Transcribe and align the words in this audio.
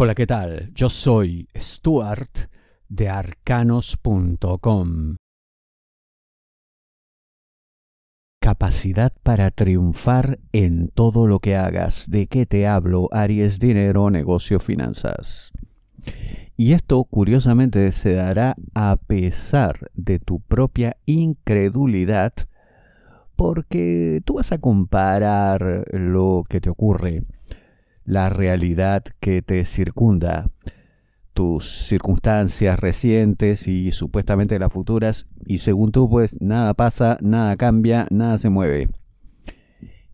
Hola, 0.00 0.14
¿qué 0.14 0.28
tal? 0.28 0.70
Yo 0.74 0.90
soy 0.90 1.48
Stuart 1.58 2.30
de 2.88 3.08
arcanos.com. 3.08 4.36
Capacidad 8.40 9.12
para 9.24 9.50
triunfar 9.50 10.38
en 10.52 10.86
todo 10.86 11.26
lo 11.26 11.40
que 11.40 11.56
hagas. 11.56 12.08
¿De 12.08 12.28
qué 12.28 12.46
te 12.46 12.68
hablo? 12.68 13.08
Aries, 13.10 13.58
dinero, 13.58 14.08
negocio, 14.08 14.60
finanzas. 14.60 15.50
Y 16.56 16.74
esto 16.74 17.02
curiosamente 17.02 17.90
se 17.90 18.14
dará 18.14 18.54
a 18.74 18.98
pesar 19.04 19.90
de 19.94 20.20
tu 20.20 20.38
propia 20.38 20.96
incredulidad 21.06 22.34
porque 23.34 24.22
tú 24.24 24.34
vas 24.34 24.52
a 24.52 24.58
comparar 24.58 25.86
lo 25.90 26.44
que 26.48 26.60
te 26.60 26.70
ocurre 26.70 27.24
la 28.08 28.30
realidad 28.30 29.04
que 29.20 29.42
te 29.42 29.66
circunda, 29.66 30.50
tus 31.34 31.86
circunstancias 31.86 32.80
recientes 32.80 33.68
y 33.68 33.92
supuestamente 33.92 34.58
las 34.58 34.72
futuras, 34.72 35.26
y 35.44 35.58
según 35.58 35.92
tú 35.92 36.08
pues 36.08 36.40
nada 36.40 36.72
pasa, 36.72 37.18
nada 37.20 37.54
cambia, 37.56 38.06
nada 38.10 38.38
se 38.38 38.48
mueve. 38.48 38.88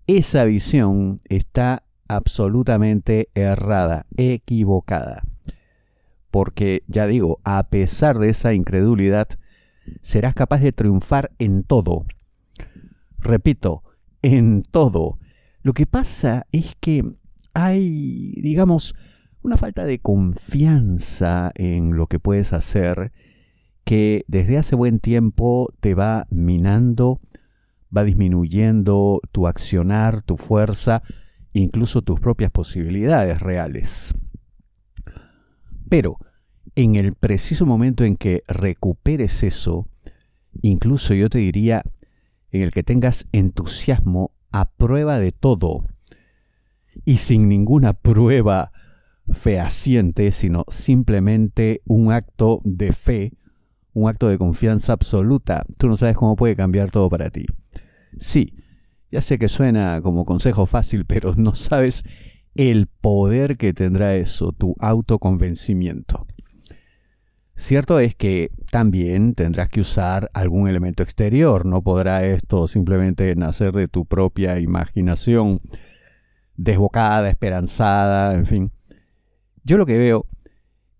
Esa 0.09 0.43
visión 0.43 1.21
está 1.29 1.85
absolutamente 2.09 3.29
errada, 3.33 4.07
equivocada. 4.16 5.23
Porque, 6.33 6.83
ya 6.88 7.07
digo, 7.07 7.38
a 7.45 7.63
pesar 7.69 8.19
de 8.19 8.30
esa 8.30 8.55
incredulidad, 8.55 9.29
serás 10.02 10.35
capaz 10.35 10.59
de 10.59 10.73
triunfar 10.73 11.30
en 11.38 11.63
todo. 11.63 12.07
Repito, 13.21 13.85
en 14.21 14.65
todo. 14.65 15.21
Lo 15.63 15.74
que 15.74 15.87
pasa 15.87 16.49
es 16.51 16.74
que 16.80 17.15
hay, 17.55 18.33
digamos, 18.43 18.95
una 19.43 19.57
falta 19.57 19.85
de 19.85 20.01
confianza 20.01 21.53
en 21.55 21.97
lo 21.97 22.07
que 22.07 22.19
puedes 22.19 22.53
hacer 22.53 23.13
que 23.85 24.24
desde 24.29 24.59
hace 24.59 24.74
buen 24.74 24.99
tiempo 24.99 25.73
te 25.80 25.95
va 25.95 26.27
minando, 26.30 27.21
va 27.95 28.02
disminuyendo 28.02 29.21
tu 29.30 29.46
accionar, 29.46 30.23
tu 30.23 30.37
fuerza, 30.37 31.02
incluso 31.52 32.02
tus 32.02 32.19
propias 32.19 32.51
posibilidades 32.51 33.41
reales. 33.41 34.15
Pero 35.89 36.16
en 36.74 36.96
el 36.96 37.15
preciso 37.15 37.66
momento 37.66 38.05
en 38.05 38.16
que 38.16 38.43
recuperes 38.49 39.43
eso, 39.43 39.87
incluso 40.63 41.15
yo 41.15 41.29
te 41.29 41.39
diría, 41.39 41.85
en 42.51 42.63
el 42.63 42.71
que 42.71 42.83
tengas 42.83 43.27
entusiasmo 43.33 44.33
a 44.51 44.71
prueba 44.71 45.18
de 45.18 45.33
todo, 45.33 45.85
y 47.04 47.18
sin 47.18 47.48
ninguna 47.48 47.92
prueba 47.92 48.73
fehaciente, 49.32 50.32
sino 50.32 50.64
simplemente 50.68 51.82
un 51.87 52.12
acto 52.12 52.60
de 52.64 52.92
fe, 52.92 53.32
un 53.92 54.09
acto 54.09 54.28
de 54.28 54.38
confianza 54.38 54.92
absoluta. 54.92 55.65
Tú 55.78 55.88
no 55.88 55.96
sabes 55.96 56.16
cómo 56.16 56.37
puede 56.37 56.56
cambiar 56.56 56.90
todo 56.90 57.09
para 57.09 57.30
ti. 57.30 57.46
Sí, 58.18 58.54
ya 59.10 59.20
sé 59.20 59.38
que 59.38 59.48
suena 59.48 60.00
como 60.02 60.24
consejo 60.24 60.66
fácil, 60.66 61.04
pero 61.06 61.34
no 61.37 61.54
sabes 61.54 62.04
el 62.54 62.87
poder 62.87 63.56
que 63.56 63.72
tendrá 63.72 64.15
eso, 64.15 64.53
tu 64.53 64.76
autoconvencimiento. 64.78 66.26
Cierto 67.56 68.00
es 68.00 68.16
que 68.16 68.50
también 68.72 69.34
tendrás 69.34 69.69
que 69.69 69.81
usar 69.81 70.28
algún 70.34 70.69
elemento 70.69 71.04
exterior, 71.04 71.65
no 71.65 71.82
podrá 71.82 72.25
esto 72.25 72.66
simplemente 72.66 73.34
nacer 73.37 73.72
de 73.72 73.87
tu 73.87 74.06
propia 74.06 74.59
imaginación 74.59 75.60
desbocada, 76.56 77.28
esperanzada, 77.28 78.34
en 78.34 78.47
fin. 78.47 78.72
Yo 79.65 79.78
lo 79.78 79.87
que 79.87 79.99
veo 79.99 80.27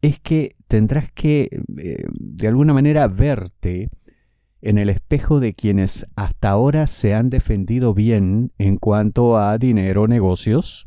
es 0.03 0.21
que 0.21 0.57
tendrás 0.69 1.11
que, 1.13 1.49
eh, 1.79 2.05
de 2.13 2.49
alguna 2.49 2.73
manera, 2.73 3.07
verte 3.09 3.91
en 4.61 4.79
el 4.79 4.89
espejo 4.89 5.41
de 5.41 5.55
quienes 5.55 6.07
hasta 6.17 6.51
ahora 6.51 6.87
se 6.87 7.15
han 7.15 7.29
defendido 7.29 7.93
bien 7.93 8.53
en 8.59 8.79
cuanto 8.79 9.37
a 9.37 9.59
dinero, 9.59 10.09
negocios, 10.09 10.87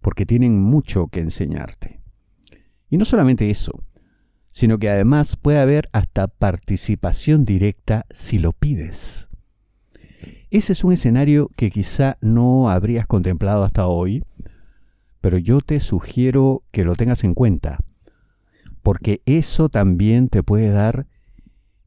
porque 0.00 0.26
tienen 0.26 0.60
mucho 0.60 1.06
que 1.06 1.20
enseñarte. 1.20 2.00
Y 2.90 2.96
no 2.96 3.04
solamente 3.04 3.50
eso, 3.50 3.84
sino 4.50 4.78
que 4.78 4.88
además 4.88 5.36
puede 5.36 5.58
haber 5.58 5.88
hasta 5.92 6.28
participación 6.28 7.44
directa 7.44 8.06
si 8.10 8.38
lo 8.38 8.52
pides. 8.52 9.28
Ese 10.56 10.72
es 10.72 10.84
un 10.84 10.94
escenario 10.94 11.50
que 11.54 11.70
quizá 11.70 12.16
no 12.22 12.70
habrías 12.70 13.06
contemplado 13.06 13.62
hasta 13.62 13.88
hoy, 13.88 14.24
pero 15.20 15.36
yo 15.36 15.60
te 15.60 15.80
sugiero 15.80 16.62
que 16.70 16.82
lo 16.82 16.94
tengas 16.94 17.24
en 17.24 17.34
cuenta, 17.34 17.80
porque 18.82 19.20
eso 19.26 19.68
también 19.68 20.30
te 20.30 20.42
puede 20.42 20.70
dar 20.70 21.08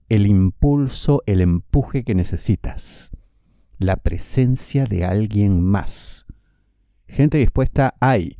el 0.07 0.27
impulso, 0.27 1.23
el 1.25 1.41
empuje 1.41 2.03
que 2.03 2.13
necesitas, 2.13 3.09
la 3.79 3.95
presencia 3.95 4.85
de 4.85 5.03
alguien 5.03 5.63
más. 5.63 6.27
Gente 7.07 7.39
dispuesta 7.39 7.95
hay, 7.99 8.37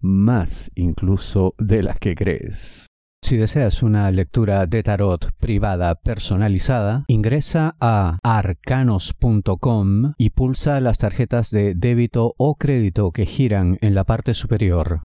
más 0.00 0.72
incluso 0.74 1.54
de 1.58 1.84
las 1.84 2.00
que 2.00 2.16
crees. 2.16 2.88
Si 3.24 3.38
deseas 3.38 3.82
una 3.82 4.10
lectura 4.10 4.66
de 4.66 4.82
tarot 4.82 5.32
privada 5.38 5.94
personalizada, 5.94 7.04
ingresa 7.08 7.74
a 7.80 8.18
arcanos.com 8.22 10.12
y 10.18 10.28
pulsa 10.28 10.78
las 10.80 10.98
tarjetas 10.98 11.50
de 11.50 11.74
débito 11.74 12.34
o 12.36 12.56
crédito 12.56 13.12
que 13.12 13.24
giran 13.24 13.78
en 13.80 13.94
la 13.94 14.04
parte 14.04 14.34
superior. 14.34 15.04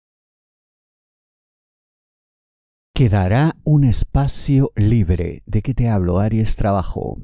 Quedará 2.94 3.56
un 3.64 3.86
espacio 3.86 4.74
libre. 4.76 5.42
¿De 5.46 5.62
qué 5.62 5.74
te 5.74 5.88
hablo, 5.88 6.20
Aries 6.20 6.58
Trabajo? 6.58 7.16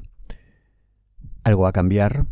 Algo 1.44 1.66
a 1.66 1.72
cambiar 1.72 2.24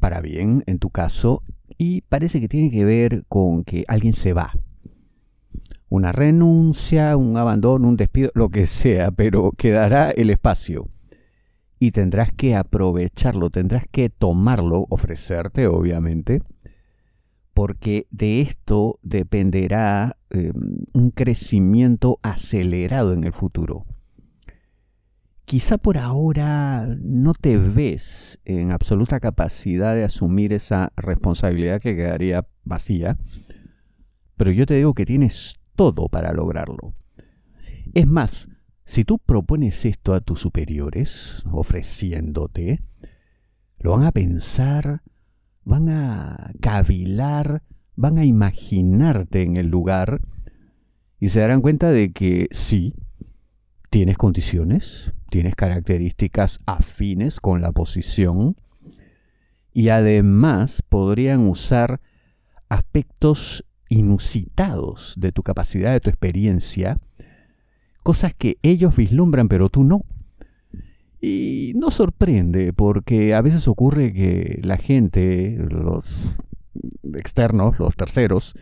para 0.00 0.20
bien 0.20 0.64
en 0.66 0.80
tu 0.80 0.90
caso 0.90 1.44
y 1.78 2.00
parece 2.00 2.40
que 2.40 2.48
tiene 2.48 2.72
que 2.72 2.84
ver 2.84 3.24
con 3.28 3.62
que 3.62 3.84
alguien 3.86 4.12
se 4.12 4.32
va 4.32 4.54
una 5.92 6.10
renuncia, 6.10 7.18
un 7.18 7.36
abandono, 7.36 7.86
un 7.86 7.98
despido, 7.98 8.30
lo 8.34 8.48
que 8.48 8.64
sea, 8.64 9.10
pero 9.10 9.52
quedará 9.52 10.10
el 10.10 10.30
espacio. 10.30 10.88
Y 11.78 11.90
tendrás 11.90 12.32
que 12.32 12.56
aprovecharlo, 12.56 13.50
tendrás 13.50 13.84
que 13.90 14.08
tomarlo, 14.08 14.86
ofrecerte 14.88 15.66
obviamente, 15.66 16.40
porque 17.52 18.06
de 18.10 18.40
esto 18.40 19.00
dependerá 19.02 20.16
em, 20.30 20.54
un 20.94 21.10
crecimiento 21.10 22.18
acelerado 22.22 23.12
en 23.12 23.24
el 23.24 23.34
futuro. 23.34 23.84
Quizá 25.44 25.76
por 25.76 25.98
ahora 25.98 26.86
no 27.02 27.34
te 27.34 27.58
ves 27.58 28.40
en 28.46 28.70
absoluta 28.70 29.20
capacidad 29.20 29.94
de 29.94 30.04
asumir 30.04 30.54
esa 30.54 30.90
responsabilidad 30.96 31.82
que 31.82 31.94
quedaría 31.94 32.46
vacía, 32.64 33.18
pero 34.38 34.50
yo 34.52 34.64
te 34.64 34.74
digo 34.74 34.94
que 34.94 35.04
tienes 35.04 35.58
todo 35.74 36.08
para 36.08 36.32
lograrlo. 36.32 36.94
Es 37.94 38.06
más, 38.06 38.48
si 38.84 39.04
tú 39.04 39.18
propones 39.18 39.84
esto 39.84 40.14
a 40.14 40.20
tus 40.20 40.40
superiores, 40.40 41.44
ofreciéndote, 41.50 42.82
lo 43.78 43.92
van 43.92 44.04
a 44.04 44.12
pensar, 44.12 45.02
van 45.64 45.88
a 45.88 46.52
cavilar, 46.60 47.62
van 47.96 48.18
a 48.18 48.24
imaginarte 48.24 49.42
en 49.42 49.56
el 49.56 49.68
lugar 49.68 50.20
y 51.18 51.28
se 51.28 51.40
darán 51.40 51.62
cuenta 51.62 51.90
de 51.90 52.12
que 52.12 52.48
sí, 52.50 52.94
tienes 53.90 54.18
condiciones, 54.18 55.12
tienes 55.30 55.54
características 55.54 56.58
afines 56.66 57.40
con 57.40 57.62
la 57.62 57.72
posición 57.72 58.56
y 59.72 59.88
además 59.88 60.82
podrían 60.88 61.40
usar 61.48 62.00
aspectos 62.68 63.64
inusitados 63.92 65.14
de 65.18 65.32
tu 65.32 65.42
capacidad, 65.42 65.92
de 65.92 66.00
tu 66.00 66.08
experiencia, 66.08 66.98
cosas 68.02 68.34
que 68.34 68.56
ellos 68.62 68.96
vislumbran 68.96 69.48
pero 69.48 69.68
tú 69.68 69.84
no. 69.84 70.02
Y 71.20 71.72
no 71.76 71.90
sorprende 71.90 72.72
porque 72.72 73.34
a 73.34 73.42
veces 73.42 73.68
ocurre 73.68 74.12
que 74.12 74.60
la 74.62 74.76
gente, 74.76 75.56
los 75.68 76.36
externos, 77.14 77.78
los 77.78 77.94
terceros, 77.94 78.54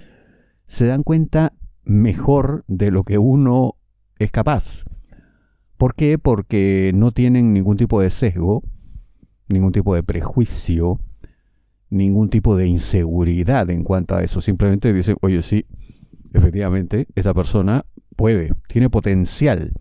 se 0.67 0.87
dan 0.87 1.05
cuenta 1.05 1.53
mejor 1.85 2.65
de 2.67 2.91
lo 2.91 3.05
que 3.05 3.19
uno 3.19 3.77
es 4.19 4.31
capaz. 4.31 4.85
¿Por 5.79 5.95
qué? 5.95 6.19
Porque 6.19 6.91
no 6.95 7.13
tienen 7.13 7.55
ningún 7.55 7.77
tipo 7.77 8.03
de 8.03 8.11
sesgo, 8.11 8.63
ningún 9.49 9.73
tipo 9.73 9.95
de 9.95 10.03
prejuicio, 10.03 11.01
ningún 11.91 12.31
tipo 12.31 12.57
de 12.57 12.67
inseguridad 12.67 13.69
en 13.71 13.85
cuanto 13.85 14.15
a 14.17 14.23
eso. 14.23 14.41
Simplemente 14.41 14.93
dicen, 14.93 15.17
oye, 15.21 15.43
sí, 15.43 15.67
efectivamente, 16.33 17.07
esa 17.15 17.35
persona 17.35 17.85
puede, 18.17 18.53
tiene 18.69 18.89
potencial. 18.91 19.73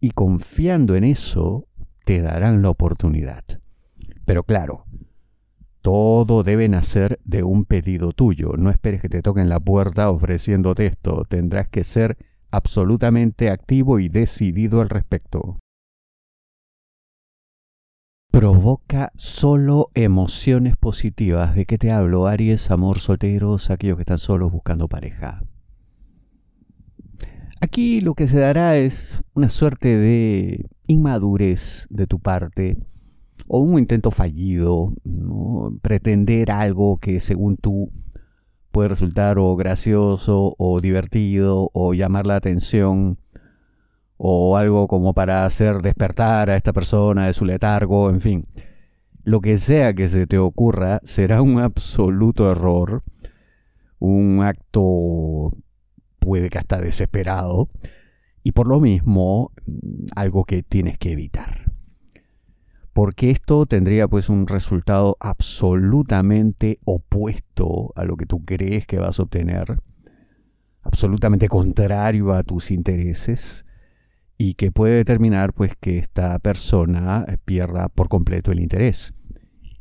Y 0.00 0.10
confiando 0.10 0.94
en 0.96 1.04
eso, 1.04 1.66
te 2.04 2.22
darán 2.22 2.62
la 2.62 2.70
oportunidad. 2.70 3.44
Pero 4.24 4.44
claro, 4.44 4.84
Todo 5.86 6.42
debe 6.42 6.68
nacer 6.68 7.20
de 7.24 7.44
un 7.44 7.64
pedido 7.64 8.10
tuyo. 8.10 8.54
No 8.58 8.70
esperes 8.70 9.00
que 9.00 9.08
te 9.08 9.22
toquen 9.22 9.48
la 9.48 9.60
puerta 9.60 10.10
ofreciéndote 10.10 10.86
esto. 10.86 11.24
Tendrás 11.28 11.68
que 11.68 11.84
ser 11.84 12.16
absolutamente 12.50 13.50
activo 13.50 14.00
y 14.00 14.08
decidido 14.08 14.80
al 14.80 14.88
respecto. 14.88 15.60
Provoca 18.36 19.12
solo 19.16 19.88
emociones 19.94 20.76
positivas. 20.76 21.54
¿De 21.54 21.64
qué 21.64 21.78
te 21.78 21.90
hablo? 21.90 22.26
Aries, 22.26 22.70
amor, 22.70 23.00
solteros, 23.00 23.70
aquellos 23.70 23.96
que 23.96 24.02
están 24.02 24.18
solos 24.18 24.52
buscando 24.52 24.88
pareja. 24.88 25.42
Aquí 27.62 28.02
lo 28.02 28.12
que 28.12 28.28
se 28.28 28.38
dará 28.38 28.76
es 28.76 29.24
una 29.32 29.48
suerte 29.48 29.96
de 29.96 30.68
inmadurez 30.86 31.86
de 31.88 32.06
tu 32.06 32.18
parte 32.18 32.76
o 33.48 33.60
un 33.60 33.78
intento 33.78 34.10
fallido, 34.10 34.92
pretender 35.80 36.50
algo 36.50 36.98
que 36.98 37.20
según 37.20 37.56
tú 37.56 37.90
puede 38.70 38.90
resultar 38.90 39.38
o 39.38 39.56
gracioso 39.56 40.54
o 40.58 40.78
divertido 40.80 41.70
o 41.72 41.94
llamar 41.94 42.26
la 42.26 42.36
atención 42.36 43.18
o 44.16 44.56
algo 44.56 44.88
como 44.88 45.14
para 45.14 45.44
hacer 45.44 45.82
despertar 45.82 46.50
a 46.50 46.56
esta 46.56 46.72
persona 46.72 47.26
de 47.26 47.34
su 47.34 47.44
letargo, 47.44 48.10
en 48.10 48.20
fin. 48.20 48.46
Lo 49.22 49.40
que 49.40 49.58
sea 49.58 49.94
que 49.94 50.08
se 50.08 50.26
te 50.26 50.38
ocurra 50.38 51.00
será 51.04 51.42
un 51.42 51.60
absoluto 51.60 52.50
error, 52.50 53.02
un 53.98 54.42
acto 54.42 55.52
puede 56.18 56.48
que 56.48 56.58
hasta 56.58 56.80
desesperado, 56.80 57.68
y 58.42 58.52
por 58.52 58.68
lo 58.68 58.80
mismo 58.80 59.52
algo 60.14 60.44
que 60.44 60.62
tienes 60.62 60.98
que 60.98 61.12
evitar. 61.12 61.72
Porque 62.92 63.30
esto 63.30 63.66
tendría 63.66 64.08
pues 64.08 64.30
un 64.30 64.46
resultado 64.46 65.16
absolutamente 65.20 66.78
opuesto 66.84 67.92
a 67.96 68.04
lo 68.04 68.16
que 68.16 68.24
tú 68.24 68.44
crees 68.44 68.86
que 68.86 68.98
vas 68.98 69.18
a 69.18 69.24
obtener, 69.24 69.80
absolutamente 70.82 71.48
contrario 71.48 72.32
a 72.32 72.42
tus 72.42 72.70
intereses 72.70 73.65
y 74.38 74.54
que 74.54 74.70
puede 74.70 74.96
determinar 74.96 75.52
pues 75.52 75.74
que 75.76 75.98
esta 75.98 76.38
persona 76.38 77.24
pierda 77.44 77.88
por 77.88 78.08
completo 78.08 78.52
el 78.52 78.60
interés, 78.60 79.14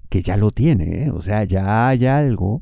que 0.09 0.21
ya 0.21 0.37
lo 0.37 0.51
tiene, 0.51 1.05
¿eh? 1.05 1.11
o 1.11 1.21
sea, 1.21 1.43
ya 1.43 1.87
hay 1.89 2.05
algo, 2.05 2.61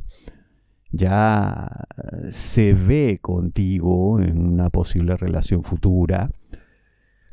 ya 0.92 1.86
se 2.30 2.74
ve 2.74 3.20
contigo 3.22 4.20
en 4.20 4.40
una 4.40 4.70
posible 4.70 5.18
relación 5.18 5.64
futura, 5.64 6.32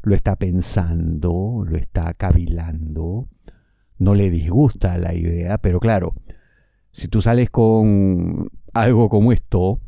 lo 0.03 0.15
está 0.15 0.37
pensando, 0.37 1.65
lo 1.67 1.77
está 1.77 2.15
cavilando, 2.15 3.29
no 3.99 4.15
le 4.15 4.31
disgusta 4.31 4.97
la 4.99 5.15
idea, 5.15 5.59
pero 5.59 5.79
claro, 5.79 6.15
si 6.91 7.09
tú 7.09 7.21
sales 7.21 7.51
con 7.51 8.51
algo 8.73 9.09
como 9.09 9.33
esto, 9.33 9.81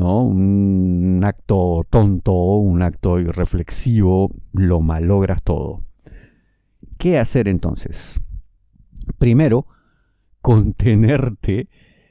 Un 0.00 1.20
acto 1.22 1.86
tonto, 1.88 2.32
un 2.32 2.82
acto 2.82 3.18
irreflexivo, 3.20 4.30
lo 4.52 4.80
malogras 4.80 5.42
todo. 5.42 5.82
¿Qué 6.98 7.18
hacer 7.18 7.48
entonces? 7.48 8.20
Primero, 9.18 9.66
contenerte 10.40 11.68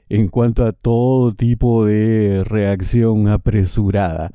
en 0.08 0.28
cuanto 0.28 0.64
a 0.64 0.72
todo 0.72 1.32
tipo 1.32 1.84
de 1.84 2.44
reacción 2.44 3.28
apresurada. 3.28 4.32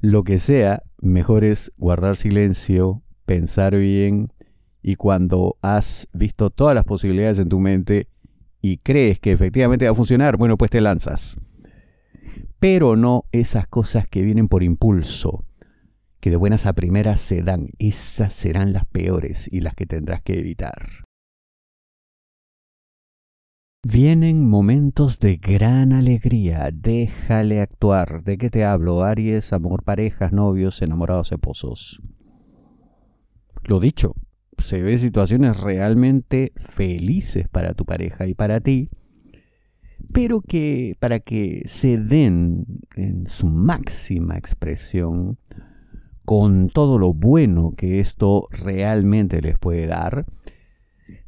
Lo 0.00 0.24
que 0.24 0.38
sea, 0.38 0.82
mejor 1.00 1.44
es 1.44 1.72
guardar 1.76 2.16
silencio, 2.16 3.02
pensar 3.24 3.76
bien 3.76 4.32
y 4.82 4.96
cuando 4.96 5.56
has 5.62 6.08
visto 6.12 6.50
todas 6.50 6.74
las 6.74 6.84
posibilidades 6.84 7.38
en 7.38 7.48
tu 7.48 7.58
mente 7.58 8.08
y 8.60 8.78
crees 8.78 9.18
que 9.18 9.32
efectivamente 9.32 9.86
va 9.86 9.92
a 9.92 9.94
funcionar, 9.94 10.36
bueno, 10.36 10.56
pues 10.58 10.70
te 10.70 10.80
lanzas 10.80 11.38
pero 12.64 12.96
no 12.96 13.26
esas 13.30 13.66
cosas 13.66 14.08
que 14.08 14.22
vienen 14.22 14.48
por 14.48 14.62
impulso, 14.62 15.44
que 16.18 16.30
de 16.30 16.36
buenas 16.36 16.64
a 16.64 16.72
primeras 16.72 17.20
se 17.20 17.42
dan. 17.42 17.66
Esas 17.78 18.32
serán 18.32 18.72
las 18.72 18.86
peores 18.86 19.50
y 19.52 19.60
las 19.60 19.74
que 19.74 19.84
tendrás 19.84 20.22
que 20.22 20.38
evitar. 20.38 21.04
Vienen 23.86 24.48
momentos 24.48 25.18
de 25.18 25.36
gran 25.36 25.92
alegría, 25.92 26.70
déjale 26.72 27.60
actuar. 27.60 28.24
¿De 28.24 28.38
qué 28.38 28.48
te 28.48 28.64
hablo? 28.64 29.04
Aries, 29.04 29.52
amor, 29.52 29.82
parejas, 29.82 30.32
novios, 30.32 30.80
enamorados, 30.80 31.32
esposos. 31.32 32.00
Lo 33.64 33.78
dicho, 33.78 34.14
se 34.56 34.80
ve 34.80 34.96
situaciones 34.96 35.60
realmente 35.60 36.54
felices 36.74 37.46
para 37.46 37.74
tu 37.74 37.84
pareja 37.84 38.26
y 38.26 38.32
para 38.32 38.60
ti, 38.60 38.88
pero 40.12 40.40
que 40.40 40.96
para 41.00 41.20
que 41.20 41.62
se 41.66 41.98
den 41.98 42.66
en 42.96 43.26
su 43.26 43.48
máxima 43.48 44.36
expresión, 44.36 45.38
con 46.24 46.68
todo 46.68 46.98
lo 46.98 47.12
bueno 47.12 47.72
que 47.76 48.00
esto 48.00 48.48
realmente 48.50 49.42
les 49.42 49.58
puede 49.58 49.86
dar, 49.86 50.24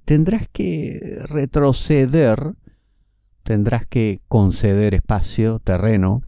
tendrás 0.05 0.49
que 0.49 1.19
retroceder, 1.25 2.55
tendrás 3.43 3.87
que 3.87 4.21
conceder 4.29 4.95
espacio, 4.95 5.59
terreno, 5.59 6.23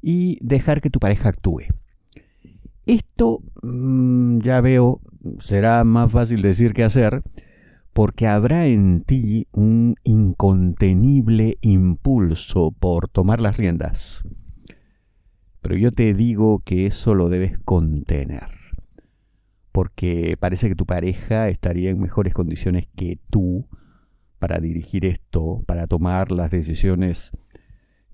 y 0.00 0.38
dejar 0.40 0.80
que 0.80 0.90
tu 0.90 0.98
pareja 0.98 1.28
actúe. 1.28 1.62
Esto 2.86 3.40
mm, 3.62 4.40
ya 4.40 4.60
veo, 4.60 5.00
será 5.38 5.84
más 5.84 6.10
fácil 6.10 6.42
decir 6.42 6.72
que 6.72 6.82
hacer, 6.82 7.22
porque 7.92 8.26
habrá 8.26 8.66
en 8.66 9.02
ti 9.02 9.46
un 9.52 9.96
incontenible 10.02 11.58
impulso 11.60 12.70
por 12.72 13.08
tomar 13.08 13.40
las 13.40 13.56
riendas. 13.58 14.24
Pero 15.60 15.76
yo 15.76 15.92
te 15.92 16.14
digo 16.14 16.60
que 16.64 16.86
eso 16.86 17.14
lo 17.14 17.28
debes 17.28 17.58
contener, 17.58 18.48
porque 19.70 20.36
parece 20.40 20.68
que 20.68 20.74
tu 20.74 20.86
pareja 20.86 21.48
estaría 21.48 21.90
en 21.90 22.00
mejores 22.00 22.34
condiciones 22.34 22.88
que 22.96 23.18
tú 23.30 23.68
para 24.38 24.58
dirigir 24.58 25.04
esto, 25.04 25.62
para 25.66 25.86
tomar 25.86 26.32
las 26.32 26.50
decisiones 26.50 27.30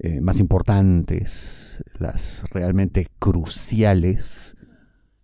eh, 0.01 0.21
más 0.21 0.41
importantes, 0.41 1.83
las 1.99 2.45
realmente 2.51 3.09
cruciales, 3.19 4.57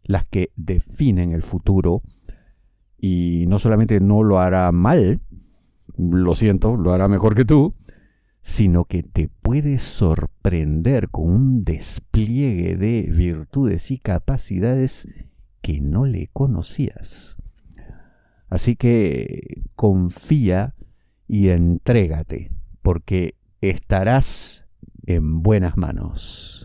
las 0.03 0.25
que 0.25 0.51
definen 0.57 1.33
el 1.33 1.43
futuro 1.43 2.03
y 3.07 3.45
no 3.49 3.59
solamente 3.59 4.01
no 4.01 4.23
lo 4.23 4.41
hará 4.41 4.73
mal, 4.73 5.21
lo 5.99 6.35
siento, 6.35 6.75
lo 6.75 6.95
hará 6.95 7.07
mejor 7.07 7.35
que 7.35 7.45
tú, 7.45 7.75
sino 8.41 8.87
que 8.87 9.03
te 9.03 9.29
puede 9.29 9.77
sorprender 9.77 11.11
con 11.11 11.31
un 11.31 11.65
despliegue 11.65 12.79
de 12.79 13.03
virtudes 13.15 13.91
y 13.91 13.99
capacidades 13.99 15.07
que 15.61 15.83
no 15.83 16.07
le 16.07 16.31
conocías. 16.33 17.37
Así 18.49 18.75
que 18.75 19.65
confía 19.75 20.75
y 21.29 21.51
entrégate, 21.51 22.53
porque 22.81 23.35
estarás 23.61 24.65
en 25.05 25.43
buenas 25.43 25.77
manos. 25.77 26.65